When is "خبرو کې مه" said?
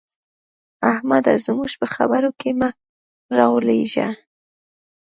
1.95-2.69